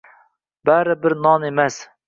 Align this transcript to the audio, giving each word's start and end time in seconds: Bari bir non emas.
Bari 0.69 0.95
bir 1.05 1.17
non 1.27 1.49
emas. 1.53 1.81